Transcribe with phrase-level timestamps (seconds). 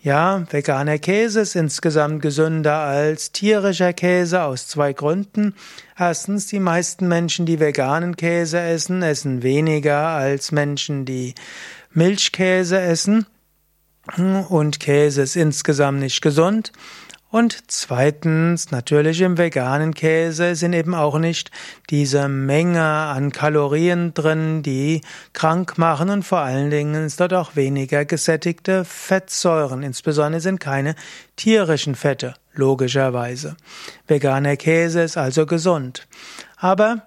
[0.00, 5.54] Ja, veganer Käse ist insgesamt gesünder als tierischer Käse aus zwei Gründen.
[5.96, 11.36] Erstens, die meisten Menschen, die veganen Käse essen, essen weniger als Menschen, die
[11.92, 13.26] Milchkäse essen.
[14.48, 16.72] Und Käse ist insgesamt nicht gesund.
[17.32, 21.50] Und zweitens, natürlich im veganen Käse sind eben auch nicht
[21.88, 25.00] diese Menge an Kalorien drin, die
[25.32, 29.82] krank machen und vor allen Dingen ist dort auch weniger gesättigte Fettsäuren.
[29.82, 30.94] Insbesondere sind keine
[31.36, 33.56] tierischen Fette, logischerweise.
[34.06, 36.06] Veganer Käse ist also gesund.
[36.58, 37.06] Aber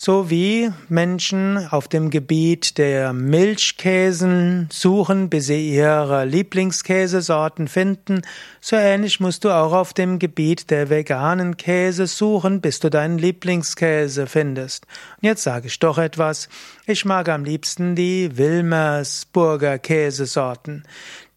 [0.00, 8.22] so wie Menschen auf dem Gebiet der Milchkäsen suchen, bis sie ihre Lieblingskäsesorten finden,
[8.60, 13.18] so ähnlich musst du auch auf dem Gebiet der veganen Käse suchen, bis du deinen
[13.18, 14.86] Lieblingskäse findest.
[15.20, 16.48] Und jetzt sage ich doch etwas.
[16.86, 20.84] Ich mag am liebsten die Wilmersburger Käsesorten.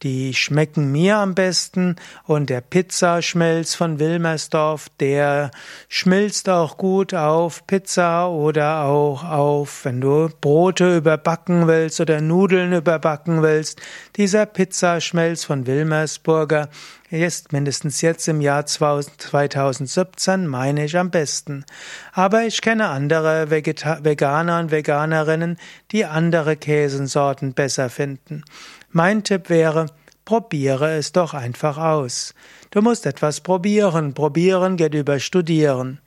[0.04, 5.52] Die schmecken mir am besten und der Pizzaschmelz von Wilmersdorf, der
[5.90, 12.74] schmilzt auch gut auf Pizza oder auch auf, wenn du Brote überbacken willst oder Nudeln
[12.74, 13.80] überbacken willst.
[14.16, 16.70] Dieser Pizzaschmelz von Wilmersburger
[17.12, 21.66] ist mindestens jetzt im Jahr 2017, meine ich, am besten.
[22.14, 25.58] Aber ich kenne andere Vegeta Veganer und Veganerinnen,
[25.92, 28.44] die andere Käsensorten besser finden.
[28.92, 29.88] Mein Tipp wäre,
[30.32, 32.34] probiere es doch einfach aus.
[32.70, 34.14] Du musst etwas probieren.
[34.14, 36.00] Probieren geht über Studieren.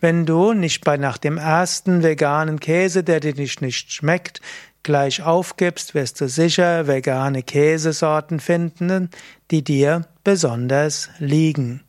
[0.00, 4.40] Wenn du nicht bei nach dem ersten veganen Käse, der dir nicht, nicht schmeckt,
[4.84, 9.10] gleich aufgibst, wirst du sicher vegane Käsesorten finden,
[9.50, 11.82] die dir besonders liegen.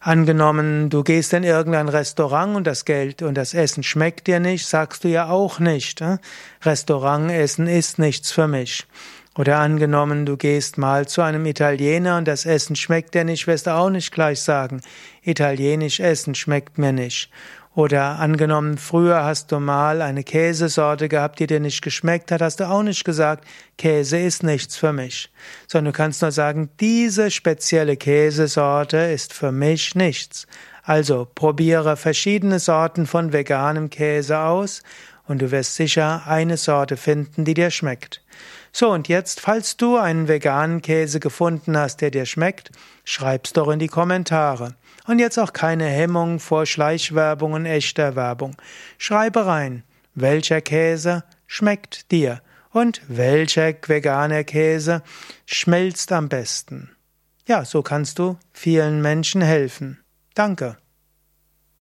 [0.00, 4.66] Angenommen, du gehst in irgendein Restaurant und das Geld und das Essen schmeckt dir nicht,
[4.66, 6.00] sagst du ja auch nicht.
[6.00, 6.18] Äh?
[6.62, 8.88] Restaurantessen ist nichts für mich.
[9.36, 13.66] Oder angenommen, du gehst mal zu einem Italiener und das Essen schmeckt dir nicht, wirst
[13.66, 14.82] du auch nicht gleich sagen,
[15.22, 17.30] italienisch Essen schmeckt mir nicht.
[17.74, 22.60] Oder angenommen, früher hast du mal eine Käsesorte gehabt, die dir nicht geschmeckt hat, hast
[22.60, 23.46] du auch nicht gesagt,
[23.78, 25.32] Käse ist nichts für mich.
[25.66, 30.46] Sondern du kannst nur sagen, diese spezielle Käsesorte ist für mich nichts.
[30.82, 34.82] Also probiere verschiedene Sorten von veganem Käse aus
[35.26, 38.22] und du wirst sicher eine Sorte finden, die dir schmeckt.
[38.72, 42.70] So, und jetzt, falls du einen veganen Käse gefunden hast, der dir schmeckt,
[43.04, 44.74] schreib's doch in die Kommentare.
[45.06, 48.56] Und jetzt auch keine Hemmung vor Schleichwerbung und echter Werbung.
[48.98, 49.82] Schreibe rein,
[50.14, 52.40] welcher Käse schmeckt dir
[52.70, 55.02] und welcher veganer Käse
[55.44, 56.90] schmelzt am besten.
[57.46, 60.02] Ja, so kannst du vielen Menschen helfen.
[60.34, 60.76] Danke.